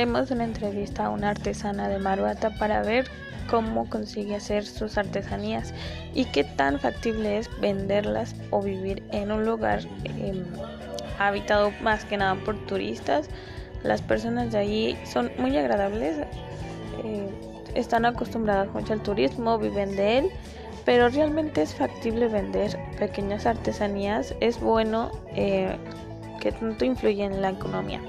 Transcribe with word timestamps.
haremos 0.00 0.30
una 0.30 0.44
entrevista 0.44 1.04
a 1.04 1.10
una 1.10 1.28
artesana 1.28 1.86
de 1.90 1.98
Maruata 1.98 2.48
para 2.58 2.80
ver 2.82 3.04
cómo 3.50 3.86
consigue 3.90 4.34
hacer 4.34 4.64
sus 4.64 4.96
artesanías 4.96 5.74
y 6.14 6.24
qué 6.24 6.42
tan 6.42 6.78
factible 6.78 7.36
es 7.36 7.50
venderlas 7.60 8.34
o 8.48 8.62
vivir 8.62 9.02
en 9.12 9.30
un 9.30 9.44
lugar 9.44 9.80
em, 10.04 10.42
habitado 11.18 11.70
más 11.82 12.06
que 12.06 12.16
nada 12.16 12.34
por 12.46 12.56
turistas. 12.64 13.28
Las 13.82 14.00
personas 14.00 14.52
de 14.52 14.58
allí 14.58 14.96
son 15.04 15.30
muy 15.36 15.54
agradables, 15.58 16.16
eh, 17.04 17.28
están 17.74 18.06
acostumbradas 18.06 18.72
mucho 18.72 18.94
al 18.94 19.02
turismo, 19.02 19.58
viven 19.58 19.96
de 19.96 20.16
él, 20.16 20.30
pero 20.86 21.10
realmente 21.10 21.60
es 21.60 21.74
factible 21.74 22.28
vender 22.28 22.78
pequeñas 22.98 23.44
artesanías, 23.44 24.34
es 24.40 24.58
bueno 24.60 25.10
eh, 25.36 25.76
que 26.40 26.52
tanto 26.52 26.86
influye 26.86 27.22
en 27.22 27.42
la 27.42 27.50
economía. 27.50 28.00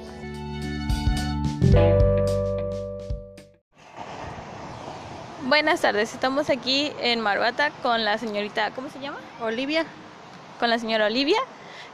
Buenas 5.43 5.81
tardes, 5.81 6.13
estamos 6.13 6.49
aquí 6.49 6.91
en 7.01 7.19
Marbata 7.19 7.71
con 7.83 8.05
la 8.05 8.17
señorita, 8.17 8.71
¿cómo 8.71 8.89
se 8.89 8.99
llama? 8.99 9.17
Olivia. 9.41 9.85
Con 10.59 10.69
la 10.69 10.79
señora 10.79 11.07
Olivia, 11.07 11.39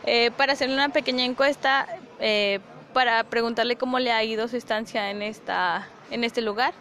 eh, 0.05 0.31
para 0.31 0.53
hacerle 0.53 0.75
una 0.75 0.89
pequeña 0.89 1.25
encuesta, 1.25 1.87
eh, 2.19 2.59
para 2.93 3.23
preguntarle 3.23 3.75
cómo 3.75 3.99
le 3.99 4.11
ha 4.11 4.23
ido 4.23 4.47
su 4.47 4.57
estancia 4.57 5.09
en, 5.09 5.21
esta, 5.21 5.87
en 6.11 6.23
este 6.23 6.41
lugar. 6.41 6.73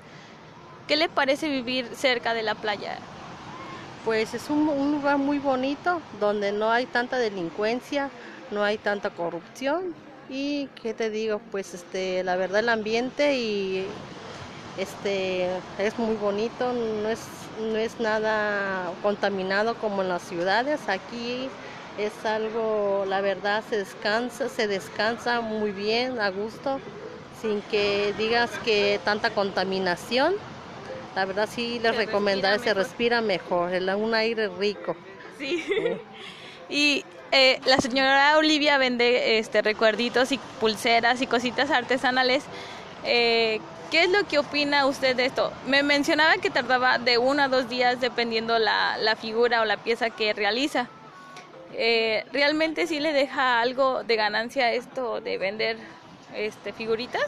¿Qué 0.86 0.96
le 0.96 1.08
parece 1.08 1.48
vivir 1.48 1.88
cerca 1.96 2.34
de 2.34 2.42
la 2.42 2.54
playa? 2.54 2.98
Pues 4.04 4.34
es 4.34 4.50
un, 4.50 4.68
un 4.68 4.92
lugar 4.92 5.18
muy 5.18 5.38
bonito, 5.38 6.00
donde 6.20 6.52
no 6.52 6.70
hay 6.70 6.86
tanta 6.86 7.16
delincuencia, 7.18 8.10
no 8.50 8.62
hay 8.62 8.78
tanta 8.78 9.10
corrupción 9.10 9.94
y 10.28 10.68
qué 10.82 10.94
te 10.94 11.10
digo, 11.10 11.40
pues 11.50 11.74
este, 11.74 12.24
la 12.24 12.36
verdad 12.36 12.60
el 12.60 12.68
ambiente 12.68 13.36
y 13.36 13.86
este 14.78 15.46
es 15.78 15.98
muy 15.98 16.16
bonito, 16.16 16.72
no 16.72 17.08
es, 17.08 17.20
no 17.60 17.76
es 17.76 17.98
nada 18.00 18.90
contaminado 19.02 19.74
como 19.76 20.02
en 20.02 20.08
las 20.08 20.22
ciudades. 20.22 20.80
Aquí 20.88 21.48
es 21.98 22.26
algo, 22.26 23.04
la 23.08 23.20
verdad, 23.20 23.62
se 23.68 23.78
descansa, 23.78 24.48
se 24.48 24.66
descansa 24.66 25.40
muy 25.40 25.72
bien, 25.72 26.20
a 26.20 26.30
gusto, 26.30 26.80
sin 27.40 27.62
que 27.62 28.12
digas 28.18 28.50
que 28.64 29.00
tanta 29.04 29.30
contaminación. 29.30 30.34
La 31.14 31.24
verdad 31.24 31.48
sí 31.50 31.78
les 31.78 31.96
recomendaría, 31.96 32.58
se 32.58 32.74
respira 32.74 33.22
mejor, 33.22 33.70
un 33.96 34.14
aire 34.14 34.48
rico. 34.48 34.94
Sí. 35.38 35.64
y 36.68 37.04
eh, 37.32 37.60
la 37.66 37.78
señora 37.78 38.36
Olivia 38.38 38.78
vende 38.78 39.38
este 39.38 39.62
recuerditos 39.62 40.32
y 40.32 40.38
pulseras 40.60 41.20
y 41.22 41.26
cositas 41.26 41.70
artesanales. 41.70 42.44
Eh, 43.04 43.60
¿Qué 43.90 44.04
es 44.04 44.10
lo 44.10 44.24
que 44.26 44.38
opina 44.38 44.86
usted 44.86 45.14
de 45.14 45.26
esto? 45.26 45.52
Me 45.66 45.82
mencionaba 45.82 46.38
que 46.38 46.50
tardaba 46.50 46.98
de 46.98 47.18
uno 47.18 47.42
a 47.42 47.48
dos 47.48 47.68
días 47.68 48.00
dependiendo 48.00 48.58
la, 48.58 48.96
la 48.98 49.14
figura 49.14 49.60
o 49.62 49.64
la 49.64 49.76
pieza 49.76 50.10
que 50.10 50.32
realiza. 50.32 50.88
Eh, 51.72 52.24
¿Realmente 52.32 52.86
sí 52.86 53.00
le 53.00 53.12
deja 53.12 53.60
algo 53.60 54.02
de 54.02 54.16
ganancia 54.16 54.72
esto 54.72 55.20
de 55.20 55.38
vender 55.38 55.76
este, 56.34 56.72
figuritas? 56.72 57.26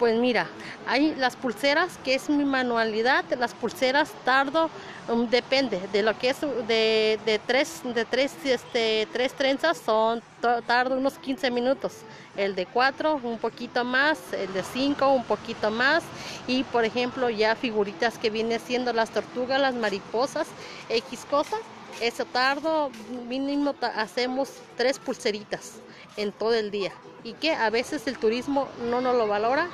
Pues 0.00 0.16
mira, 0.16 0.46
hay 0.86 1.14
las 1.16 1.36
pulseras, 1.36 1.98
que 2.02 2.14
es 2.14 2.30
mi 2.30 2.46
manualidad, 2.46 3.22
las 3.38 3.52
pulseras 3.52 4.10
tardo, 4.24 4.70
um, 5.10 5.28
depende 5.28 5.78
de 5.92 6.02
lo 6.02 6.18
que 6.18 6.30
es 6.30 6.40
de, 6.40 7.20
de 7.26 7.38
tres, 7.46 7.82
de 7.84 8.06
tres, 8.06 8.32
este, 8.46 9.06
tres 9.12 9.34
trenzas, 9.34 9.76
son 9.76 10.22
tardo 10.66 10.96
unos 10.96 11.18
15 11.18 11.50
minutos. 11.50 11.98
El 12.34 12.54
de 12.54 12.64
cuatro, 12.64 13.20
un 13.22 13.36
poquito 13.36 13.84
más, 13.84 14.32
el 14.32 14.50
de 14.54 14.62
cinco, 14.62 15.10
un 15.10 15.24
poquito 15.24 15.70
más. 15.70 16.02
Y 16.46 16.64
por 16.64 16.86
ejemplo, 16.86 17.28
ya 17.28 17.54
figuritas 17.54 18.16
que 18.16 18.30
vienen 18.30 18.58
siendo 18.58 18.94
las 18.94 19.10
tortugas, 19.10 19.60
las 19.60 19.74
mariposas, 19.74 20.46
X 20.88 21.26
cosas, 21.30 21.60
eso 22.00 22.24
tardo, 22.24 22.90
mínimo 23.28 23.74
hacemos 23.96 24.48
tres 24.78 24.98
pulseritas 24.98 25.74
en 26.16 26.32
todo 26.32 26.54
el 26.54 26.70
día. 26.70 26.92
Y 27.22 27.34
que 27.34 27.52
a 27.52 27.68
veces 27.68 28.06
el 28.06 28.16
turismo 28.16 28.66
no 28.88 29.02
nos 29.02 29.14
lo 29.14 29.26
valora 29.28 29.68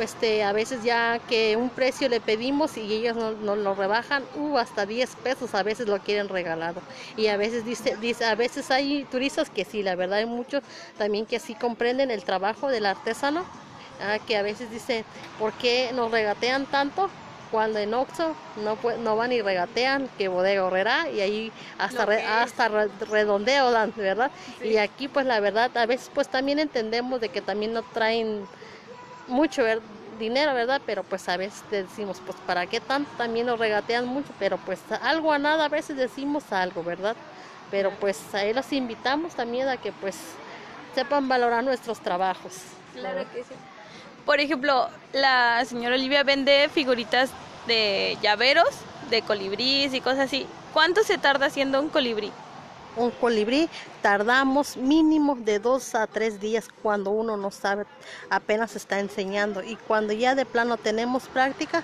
este, 0.00 0.44
a 0.44 0.52
veces 0.52 0.82
ya 0.82 1.18
que 1.28 1.56
un 1.56 1.70
precio 1.70 2.08
le 2.08 2.20
pedimos 2.20 2.76
y 2.76 2.92
ellos 2.92 3.16
nos 3.16 3.36
no 3.38 3.56
lo 3.56 3.74
rebajan, 3.74 4.24
uh, 4.36 4.58
hasta 4.58 4.86
10 4.86 5.16
pesos 5.16 5.54
a 5.54 5.62
veces 5.62 5.88
lo 5.88 5.98
quieren 5.98 6.28
regalado. 6.28 6.80
Y 7.16 7.28
a 7.28 7.36
veces 7.36 7.64
dice, 7.64 7.96
dice, 7.96 8.24
a 8.24 8.34
veces 8.34 8.70
hay 8.70 9.04
turistas 9.04 9.50
que 9.50 9.64
sí, 9.64 9.82
la 9.82 9.94
verdad 9.94 10.18
hay 10.18 10.26
muchos 10.26 10.62
también 10.98 11.26
que 11.26 11.38
sí 11.38 11.54
comprenden 11.54 12.10
el 12.10 12.24
trabajo 12.24 12.68
del 12.68 12.86
artesano, 12.86 13.44
ah, 14.00 14.18
que 14.26 14.36
a 14.36 14.42
veces 14.42 14.70
dicen, 14.70 15.04
¿por 15.38 15.52
qué 15.54 15.90
nos 15.94 16.10
regatean 16.10 16.66
tanto? 16.66 17.08
Cuando 17.50 17.78
en 17.78 17.94
Oxxo 17.94 18.34
no, 18.64 18.76
no 18.98 19.16
van 19.16 19.32
y 19.32 19.40
regatean, 19.40 20.08
que 20.18 20.26
bodega 20.26 20.64
horrera, 20.64 21.08
y 21.08 21.20
ahí 21.20 21.52
hasta, 21.78 22.02
hasta 22.42 22.68
redondeo 23.08 23.70
dan, 23.70 23.92
¿verdad? 23.96 24.32
Y 24.62 24.78
aquí 24.78 25.06
pues 25.06 25.26
la 25.26 25.38
verdad, 25.38 25.70
a 25.76 25.86
veces 25.86 26.10
pues 26.12 26.28
también 26.28 26.58
entendemos 26.58 27.20
de 27.20 27.28
que 27.28 27.40
también 27.40 27.72
no 27.72 27.82
traen 27.82 28.46
mucho 29.26 29.62
dinero, 30.18 30.54
¿verdad? 30.54 30.80
Pero 30.86 31.02
pues 31.02 31.28
a 31.28 31.36
veces 31.36 31.62
decimos, 31.70 32.20
pues 32.24 32.36
¿para 32.46 32.66
qué 32.66 32.80
tanto? 32.80 33.10
También 33.16 33.46
nos 33.46 33.58
regatean 33.58 34.06
mucho, 34.06 34.32
pero 34.38 34.58
pues 34.58 34.80
algo 35.02 35.32
a 35.32 35.38
nada, 35.38 35.66
a 35.66 35.68
veces 35.68 35.96
decimos 35.96 36.44
algo, 36.52 36.82
¿verdad? 36.82 37.16
Pero 37.70 37.90
pues 37.90 38.34
ahí 38.34 38.54
los 38.54 38.72
invitamos 38.72 39.34
también 39.34 39.68
a 39.68 39.76
que 39.76 39.92
pues 39.92 40.16
sepan 40.94 41.28
valorar 41.28 41.64
nuestros 41.64 42.00
trabajos. 42.00 42.54
Claro 42.94 43.24
que 43.32 43.42
sí. 43.42 43.54
Por 44.24 44.40
ejemplo, 44.40 44.88
la 45.12 45.64
señora 45.64 45.94
Olivia 45.94 46.24
vende 46.24 46.68
figuritas 46.72 47.30
de 47.66 48.16
llaveros, 48.22 48.68
de 49.10 49.22
colibrís 49.22 49.94
y 49.94 50.00
cosas 50.00 50.20
así. 50.20 50.46
¿Cuánto 50.72 51.02
se 51.04 51.18
tarda 51.18 51.46
haciendo 51.46 51.80
un 51.80 51.88
colibrí? 51.88 52.32
Un 52.96 53.10
colibrí, 53.10 53.68
tardamos 54.02 54.76
mínimo 54.76 55.36
de 55.36 55.58
dos 55.58 55.94
a 55.94 56.06
tres 56.06 56.40
días 56.40 56.68
cuando 56.82 57.10
uno 57.10 57.36
no 57.36 57.50
sabe, 57.50 57.84
apenas 58.30 58.74
está 58.74 58.98
enseñando. 58.98 59.62
Y 59.62 59.76
cuando 59.76 60.12
ya 60.12 60.34
de 60.34 60.46
plano 60.46 60.76
tenemos 60.76 61.28
práctica, 61.28 61.82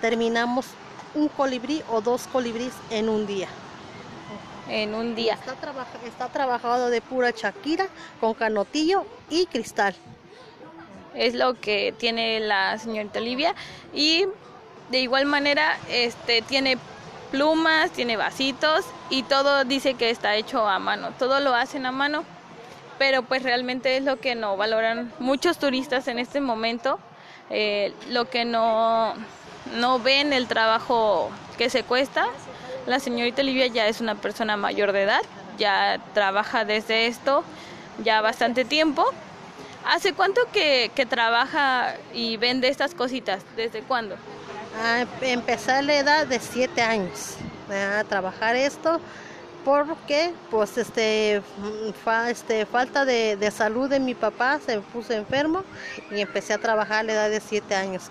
terminamos 0.00 0.66
un 1.14 1.28
colibrí 1.28 1.82
o 1.90 2.00
dos 2.00 2.26
colibríes 2.26 2.74
en 2.90 3.08
un 3.08 3.26
día. 3.26 3.48
En 4.68 4.94
un 4.94 5.14
día. 5.14 5.34
Está, 5.34 5.54
está 6.06 6.28
trabajado 6.28 6.88
de 6.88 7.00
pura 7.00 7.32
chaquira, 7.32 7.86
con 8.20 8.34
canotillo 8.34 9.04
y 9.28 9.46
cristal. 9.46 9.94
Es 11.14 11.34
lo 11.34 11.60
que 11.60 11.94
tiene 11.96 12.40
la 12.40 12.78
señorita 12.78 13.20
Olivia. 13.20 13.54
Y 13.92 14.26
de 14.90 15.00
igual 15.00 15.26
manera, 15.26 15.78
este 15.88 16.42
tiene 16.42 16.78
plumas, 17.34 17.90
tiene 17.90 18.16
vasitos 18.16 18.84
y 19.10 19.24
todo 19.24 19.64
dice 19.64 19.94
que 19.94 20.10
está 20.10 20.36
hecho 20.36 20.68
a 20.68 20.78
mano, 20.78 21.10
todo 21.18 21.40
lo 21.40 21.52
hacen 21.52 21.84
a 21.84 21.90
mano, 21.90 22.22
pero 22.96 23.24
pues 23.24 23.42
realmente 23.42 23.96
es 23.96 24.04
lo 24.04 24.20
que 24.20 24.36
no 24.36 24.56
valoran 24.56 25.12
muchos 25.18 25.58
turistas 25.58 26.06
en 26.06 26.20
este 26.20 26.40
momento, 26.40 27.00
eh, 27.50 27.92
lo 28.10 28.30
que 28.30 28.44
no, 28.44 29.14
no 29.74 29.98
ven 29.98 30.32
el 30.32 30.46
trabajo 30.46 31.28
que 31.58 31.70
se 31.70 31.82
cuesta. 31.82 32.26
La 32.86 33.00
señorita 33.00 33.42
Olivia 33.42 33.66
ya 33.66 33.88
es 33.88 34.00
una 34.00 34.14
persona 34.14 34.56
mayor 34.56 34.92
de 34.92 35.02
edad, 35.02 35.22
ya 35.58 35.98
trabaja 36.12 36.64
desde 36.64 37.08
esto 37.08 37.42
ya 38.04 38.20
bastante 38.20 38.64
tiempo. 38.64 39.04
¿Hace 39.84 40.12
cuánto 40.12 40.40
que, 40.52 40.92
que 40.94 41.04
trabaja 41.04 41.96
y 42.12 42.36
vende 42.36 42.68
estas 42.68 42.94
cositas? 42.94 43.42
¿Desde 43.56 43.82
cuándo? 43.82 44.14
A 44.82 45.06
empezar 45.22 45.76
a 45.76 45.82
la 45.82 45.96
edad 45.96 46.26
de 46.26 46.38
7 46.38 46.82
años 46.82 47.36
a 47.70 48.04
trabajar 48.04 48.56
esto 48.56 49.00
porque 49.64 50.32
pues 50.50 50.76
este, 50.76 51.42
este 52.28 52.66
falta 52.66 53.04
de, 53.04 53.50
salud 53.50 53.88
de 53.88 53.98
mi 53.98 54.14
papá 54.14 54.60
se 54.64 54.78
puso 54.80 55.14
enfermo 55.14 55.64
y 56.10 56.20
empecé 56.20 56.52
a 56.52 56.58
trabajar 56.58 57.00
a 57.00 57.02
la 57.02 57.12
edad 57.12 57.30
de 57.30 57.40
7 57.40 57.74
años. 57.74 58.04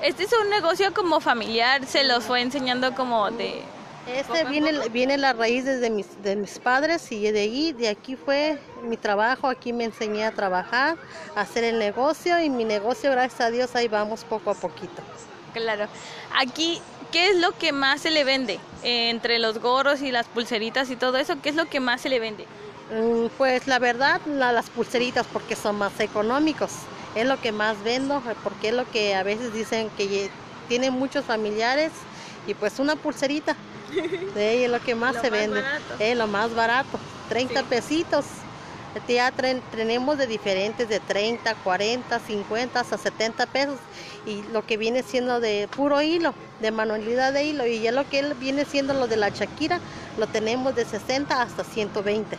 Este 0.00 0.24
es 0.24 0.32
un 0.32 0.50
negocio 0.50 0.92
como 0.94 1.20
familiar, 1.20 1.84
se 1.86 2.04
los 2.04 2.24
fue 2.24 2.40
enseñando 2.40 2.94
como 2.94 3.30
de... 3.30 3.62
Este 4.06 4.44
viene, 4.44 4.88
viene 4.88 5.16
la 5.16 5.32
raíz 5.32 5.64
desde 5.64 5.88
mis, 5.88 6.20
de 6.24 6.34
mis 6.34 6.58
padres 6.58 7.12
y 7.12 7.30
de 7.30 7.40
ahí, 7.40 7.72
de 7.72 7.88
aquí 7.88 8.16
fue 8.16 8.58
mi 8.82 8.96
trabajo, 8.96 9.48
aquí 9.48 9.72
me 9.72 9.84
enseñé 9.84 10.24
a 10.24 10.32
trabajar, 10.32 10.96
a 11.36 11.42
hacer 11.42 11.62
el 11.62 11.78
negocio 11.78 12.40
y 12.40 12.50
mi 12.50 12.64
negocio, 12.64 13.12
gracias 13.12 13.40
a 13.40 13.50
Dios, 13.50 13.76
ahí 13.76 13.86
vamos 13.86 14.24
poco 14.24 14.50
a 14.50 14.54
poquito. 14.54 15.02
Claro. 15.52 15.86
Aquí, 16.36 16.80
¿qué 17.10 17.28
es 17.28 17.36
lo 17.36 17.52
que 17.58 17.72
más 17.72 18.00
se 18.00 18.10
le 18.10 18.24
vende? 18.24 18.58
entre 18.84 19.38
los 19.38 19.58
gorros 19.58 20.02
y 20.02 20.10
las 20.10 20.26
pulseritas 20.26 20.90
y 20.90 20.96
todo 20.96 21.16
eso, 21.18 21.40
¿qué 21.40 21.50
es 21.50 21.54
lo 21.54 21.66
que 21.66 21.80
más 21.80 22.00
se 22.00 22.08
le 22.08 22.18
vende? 22.18 22.46
Mm, 22.90 23.26
pues 23.38 23.66
la 23.66 23.78
verdad, 23.78 24.20
las 24.26 24.70
pulseritas 24.70 25.26
porque 25.32 25.56
son 25.56 25.76
más 25.76 25.98
económicos. 26.00 26.72
Es 27.14 27.26
lo 27.26 27.40
que 27.40 27.52
más 27.52 27.82
vendo, 27.84 28.22
porque 28.42 28.68
es 28.68 28.74
lo 28.74 28.90
que 28.90 29.14
a 29.14 29.22
veces 29.22 29.52
dicen 29.52 29.90
que 29.96 30.30
tienen 30.68 30.94
muchos 30.94 31.24
familiares 31.24 31.92
y 32.46 32.54
pues 32.54 32.78
una 32.78 32.96
pulserita. 32.96 33.56
De 34.34 34.64
es 34.64 34.70
lo 34.70 34.80
que 34.80 34.94
más 34.94 35.20
se 35.20 35.30
vende. 35.30 35.62
Es 35.98 36.16
lo 36.16 36.26
más 36.26 36.54
barato. 36.54 36.98
30 37.28 37.62
pesitos 37.64 38.24
Ya 39.08 39.32
tenemos 39.70 40.18
de 40.18 40.26
diferentes, 40.26 40.88
de 40.88 41.00
30, 41.00 41.54
40, 41.56 42.18
50, 42.18 42.80
hasta 42.80 42.98
70 42.98 43.46
pesos. 43.46 43.78
Y 44.26 44.42
lo 44.52 44.64
que 44.66 44.76
viene 44.76 45.02
siendo 45.02 45.40
de 45.40 45.68
puro 45.74 46.02
hilo, 46.02 46.34
de 46.60 46.70
manualidad 46.70 47.32
de 47.32 47.44
hilo. 47.44 47.66
Y 47.66 47.80
ya 47.80 47.92
lo 47.92 48.08
que 48.08 48.34
viene 48.34 48.64
siendo 48.64 48.94
lo 48.94 49.06
de 49.06 49.16
la 49.16 49.30
Shakira, 49.30 49.80
lo 50.18 50.26
tenemos 50.26 50.74
de 50.74 50.84
60 50.84 51.40
hasta 51.40 51.64
120. 51.64 52.36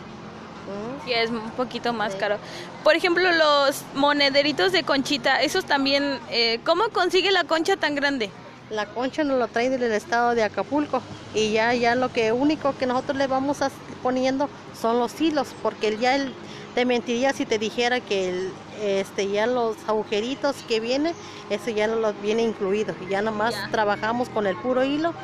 Y 1.06 1.12
es 1.12 1.30
un 1.30 1.50
poquito 1.50 1.92
más 1.92 2.14
caro. 2.14 2.38
Por 2.82 2.96
ejemplo, 2.96 3.30
los 3.32 3.82
monederitos 3.94 4.72
de 4.72 4.82
conchita, 4.82 5.42
esos 5.42 5.66
también, 5.66 6.18
eh, 6.30 6.60
¿cómo 6.64 6.88
consigue 6.90 7.30
la 7.30 7.44
concha 7.44 7.76
tan 7.76 7.94
grande? 7.94 8.30
La 8.74 8.86
concha 8.86 9.22
nos 9.22 9.38
lo 9.38 9.46
trae 9.48 9.70
del 9.70 9.82
estado 9.92 10.34
de 10.34 10.42
Acapulco 10.42 11.00
y 11.34 11.52
ya, 11.52 11.72
ya 11.74 11.94
lo 11.94 12.12
que 12.12 12.32
único 12.32 12.76
que 12.76 12.86
nosotros 12.86 13.16
le 13.16 13.26
vamos 13.26 13.62
a 13.62 13.70
poniendo 14.02 14.48
son 14.80 14.98
los 14.98 15.20
hilos, 15.20 15.48
porque 15.62 15.96
ya 15.96 16.16
el, 16.16 16.34
te 16.74 16.84
mentiría 16.84 17.32
si 17.32 17.46
te 17.46 17.58
dijera 17.58 18.00
que 18.00 18.28
el, 18.30 18.52
este, 18.82 19.28
ya 19.28 19.46
los 19.46 19.76
agujeritos 19.86 20.56
que 20.68 20.80
viene, 20.80 21.14
eso 21.50 21.70
ya 21.70 21.86
no 21.86 21.96
los 21.96 22.20
viene 22.20 22.42
incluido. 22.42 22.94
Ya 23.08 23.22
nomás 23.22 23.54
trabajamos 23.70 24.28
con 24.28 24.46
el 24.46 24.56
puro 24.56 24.84
hilo 24.84 25.14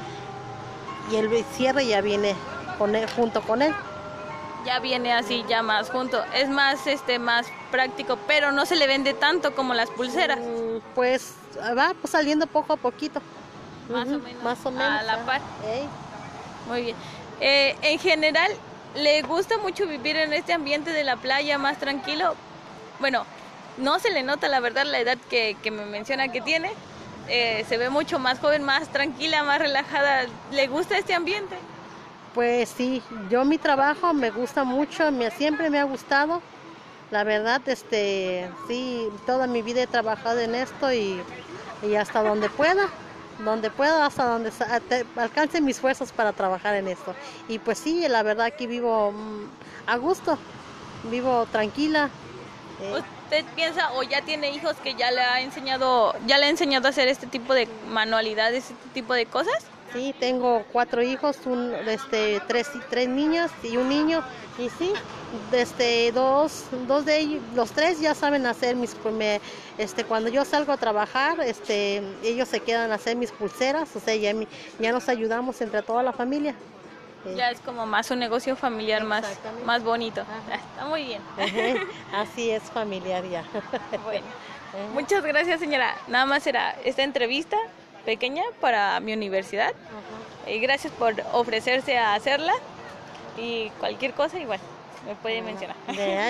y 1.11 1.17
el 1.17 1.29
cierre 1.56 1.87
ya 1.87 2.00
viene 2.00 2.35
junto 3.17 3.43
con 3.43 3.62
él 3.62 3.75
ya 4.64 4.79
viene 4.79 5.12
así 5.12 5.44
ya 5.49 5.62
más 5.62 5.91
junto. 5.91 6.23
Es 6.35 6.49
más 6.49 6.87
este 6.87 7.19
más 7.19 7.46
práctico, 7.70 8.19
pero 8.26 8.53
no 8.53 8.67
se 8.67 8.76
le 8.76 8.87
vende 8.87 9.14
tanto 9.14 9.55
como 9.55 9.75
las 9.75 9.91
pulseras. 9.91 10.38
Mm, 10.38 10.79
pues 10.94 11.35
va 11.76 11.94
pues, 12.00 12.12
saliendo 12.12 12.46
poco 12.46 12.73
a 12.75 12.76
poquito. 12.76 13.20
Más 13.91 14.09
o 14.09 14.19
menos. 14.19 14.43
Más 14.43 14.67
o 14.67 14.71
menos. 14.71 15.01
A 15.01 15.03
la 15.03 15.25
par. 15.25 15.41
Muy 16.69 16.83
bien. 16.83 16.97
Eh, 17.41 17.77
en 17.83 17.99
general, 17.99 18.51
¿le 18.95 19.23
gusta 19.23 19.59
mucho 19.59 19.87
vivir 19.87 20.17
en 20.17 20.33
este 20.33 20.53
ambiente 20.53 20.93
de 20.93 21.05
la 21.05 21.17
playa 21.17 21.59
más 21.59 21.79
tranquilo? 21.79 22.35
Bueno, 23.01 23.25
no 23.79 23.99
se 23.99 24.11
le 24.11 24.23
nota 24.23 24.49
la 24.49 24.61
verdad 24.61 24.85
la 24.85 24.99
edad 24.99 25.19
que, 25.29 25.57
que 25.63 25.71
me 25.71 25.87
menciona 25.87 26.29
que 26.29 26.41
tiene. 26.41 26.71
Eh, 27.29 27.65
se 27.69 27.79
ve 27.79 27.91
mucho 27.91 28.19
más 28.19 28.41
joven, 28.41 28.63
más 28.65 28.89
tranquila, 28.89 29.43
más 29.45 29.61
relajada. 29.61 30.27
¿Le 30.51 30.67
gusta 30.67 30.99
este 30.99 31.15
ambiente? 31.15 31.57
Pues 32.35 32.69
sí, 32.69 33.03
yo 33.29 33.45
mi 33.45 33.59
trabajo 33.59 34.13
me 34.15 34.31
gusta 34.31 34.65
mucho, 34.65 35.11
me, 35.11 35.31
siempre 35.31 35.71
me 35.71 35.79
ha 35.79 35.85
gustado. 35.85 36.43
La 37.11 37.25
verdad, 37.25 37.61
este, 37.67 38.49
sí, 38.69 39.09
toda 39.27 39.49
mi 39.49 39.63
vida 39.63 39.83
he 39.83 39.87
trabajado 39.87 40.39
en 40.39 40.55
esto 40.55 40.93
y, 40.93 41.21
hasta 41.99 42.23
donde 42.23 42.49
pueda, 42.49 42.89
donde 43.45 43.71
pueda, 43.71 44.07
hasta 44.07 44.25
donde 44.25 44.53
alcance 45.17 45.61
mis 45.61 45.81
fuerzas 45.81 46.13
para 46.13 46.33
trabajar 46.33 46.75
en 46.75 46.89
esto. 46.89 47.15
Y 47.49 47.59
pues 47.59 47.79
sí, 47.79 48.07
la 48.09 48.23
verdad 48.23 48.47
aquí 48.47 48.67
vivo 48.67 49.13
mm, 49.13 49.45
a 49.87 49.97
gusto, 49.97 50.39
vivo 51.05 51.47
tranquila. 51.51 52.11
Eh. 52.81 53.01
¿Usted 53.25 53.45
piensa 53.55 53.93
o 53.93 54.03
ya 54.03 54.23
tiene 54.23 54.51
hijos 54.51 54.77
que 54.77 54.95
ya 54.95 55.11
le 55.11 55.21
ha 55.21 55.41
enseñado, 55.41 56.15
ya 56.27 56.39
le 56.39 56.47
ha 56.47 56.49
enseñado 56.49 56.87
a 56.87 56.91
hacer 56.91 57.09
este 57.09 57.27
tipo 57.27 57.55
de 57.55 57.69
manualidades, 57.89 58.71
este 58.71 58.89
tipo 58.93 59.15
de 59.15 59.27
cosas? 59.27 59.67
Sí, 59.93 60.15
tengo 60.19 60.65
cuatro 60.73 61.03
hijos, 61.03 61.39
un, 61.47 61.75
este, 61.89 62.41
tres, 62.47 62.71
tres 62.89 63.09
niñas 63.09 63.51
y 63.63 63.77
un 63.77 63.89
niño. 63.89 64.23
Y 64.59 64.69
sí, 64.69 64.93
este, 65.53 66.13
dos, 66.13 66.67
dos 66.87 67.05
de 67.05 67.19
ellos, 67.19 67.43
los 67.55 67.73
tres 67.73 68.01
ya 68.01 68.15
saben 68.15 68.47
hacer 68.47 68.77
mis, 68.77 68.95
este, 69.79 70.05
cuando 70.05 70.29
yo 70.29 70.45
salgo 70.45 70.73
a 70.73 70.77
trabajar, 70.77 71.41
este, 71.41 72.03
ellos 72.23 72.49
se 72.49 72.61
quedan 72.61 72.93
a 72.93 72.97
hacer 72.97 73.17
mis 73.17 73.33
pulseras, 73.33 73.95
o 73.97 74.01
sea, 74.01 74.15
ya, 74.15 74.33
ya 74.79 74.93
nos 74.93 75.09
ayudamos 75.09 75.61
entre 75.61 75.83
toda 75.83 76.03
la 76.03 76.13
familia. 76.13 76.55
Ya 77.37 77.51
es 77.51 77.61
como 77.61 77.85
más 77.85 78.11
un 78.11 78.19
negocio 78.19 78.57
familiar 78.57 79.05
más, 79.05 79.25
más 79.67 79.83
bonito. 79.83 80.23
Está 80.23 80.87
muy 80.87 81.05
bien. 81.05 81.23
Así 82.15 82.51
es 82.51 82.63
familiar 82.63 83.25
ya. 83.29 83.45
Bueno, 84.05 84.27
muchas 84.95 85.25
gracias 85.25 85.59
señora. 85.59 85.97
Nada 86.07 86.25
más 86.27 86.47
era 86.47 86.77
esta 86.85 87.03
entrevista 87.03 87.57
pequeña 88.05 88.44
para 88.61 88.99
mi 89.00 89.12
universidad. 89.12 89.73
Y 90.47 90.58
gracias 90.58 90.93
por 90.93 91.14
ofrecerse 91.32 91.99
a 91.99 92.14
hacerla. 92.14 92.55
Y 93.37 93.70
cualquier 93.79 94.12
cosa 94.12 94.38
igual 94.38 94.61
me 95.06 95.14
puede 95.14 95.43
mencionar. 95.43 95.76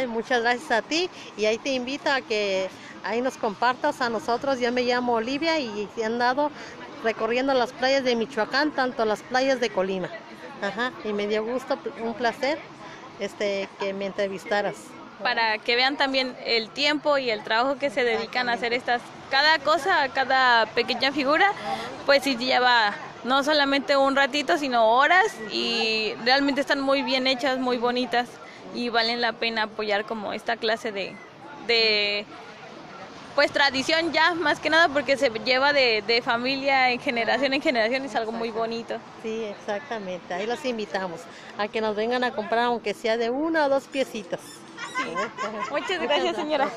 muchas 0.08 0.42
gracias 0.42 0.70
a 0.70 0.82
ti 0.82 1.10
y 1.36 1.46
ahí 1.46 1.58
te 1.58 1.70
invito 1.70 2.10
a 2.10 2.20
que 2.20 2.68
ahí 3.04 3.20
nos 3.20 3.36
compartas 3.36 4.00
a 4.00 4.08
nosotros. 4.08 4.60
Yo 4.60 4.70
me 4.72 4.82
llamo 4.82 5.14
Olivia 5.14 5.58
y 5.58 5.88
he 5.96 6.04
andado 6.04 6.50
recorriendo 7.02 7.54
las 7.54 7.72
playas 7.72 8.04
de 8.04 8.14
Michoacán, 8.16 8.72
tanto 8.72 9.04
las 9.04 9.22
playas 9.22 9.60
de 9.60 9.70
Colima. 9.70 10.08
Ajá, 10.62 10.92
y 11.04 11.12
me 11.12 11.26
dio 11.26 11.44
gusto, 11.44 11.78
un 12.02 12.14
placer 12.14 12.58
este, 13.18 13.68
que 13.78 13.94
me 13.94 14.06
entrevistaras 14.06 14.76
para 15.22 15.58
que 15.58 15.76
vean 15.76 15.96
también 15.96 16.34
el 16.44 16.70
tiempo 16.70 17.18
y 17.18 17.30
el 17.30 17.42
trabajo 17.42 17.78
que 17.78 17.90
se 17.90 18.04
dedican 18.04 18.48
a 18.48 18.54
hacer 18.54 18.72
estas, 18.72 19.02
cada 19.30 19.58
cosa, 19.58 20.08
cada 20.08 20.66
pequeña 20.66 21.12
figura, 21.12 21.52
pues 22.06 22.22
sí 22.22 22.36
lleva 22.36 22.94
no 23.24 23.44
solamente 23.44 23.96
un 23.96 24.16
ratito, 24.16 24.58
sino 24.58 24.90
horas 24.90 25.26
y 25.52 26.14
realmente 26.24 26.60
están 26.60 26.80
muy 26.80 27.02
bien 27.02 27.26
hechas, 27.26 27.58
muy 27.58 27.76
bonitas 27.76 28.28
y 28.74 28.88
valen 28.88 29.20
la 29.20 29.32
pena 29.32 29.64
apoyar 29.64 30.04
como 30.04 30.32
esta 30.32 30.56
clase 30.56 30.92
de, 30.92 31.14
de 31.66 32.24
pues 33.34 33.52
tradición 33.52 34.12
ya, 34.12 34.34
más 34.34 34.58
que 34.60 34.70
nada 34.70 34.88
porque 34.88 35.16
se 35.16 35.30
lleva 35.30 35.72
de, 35.72 36.02
de 36.06 36.22
familia 36.22 36.90
en 36.90 37.00
generación 37.00 37.52
en 37.52 37.62
generación, 37.62 38.04
es 38.04 38.14
algo 38.14 38.32
muy 38.32 38.50
bonito. 38.50 38.96
Sí, 39.22 39.44
exactamente, 39.44 40.34
ahí 40.34 40.46
los 40.46 40.64
invitamos 40.64 41.20
a 41.58 41.68
que 41.68 41.80
nos 41.80 41.94
vengan 41.96 42.24
a 42.24 42.32
comprar 42.32 42.64
aunque 42.64 42.94
sea 42.94 43.16
de 43.16 43.30
una 43.30 43.66
o 43.66 43.68
dos 43.68 43.84
piecitas. 43.84 44.40
Muchas 45.70 46.00
gracias, 46.00 46.36
señora. 46.36 46.68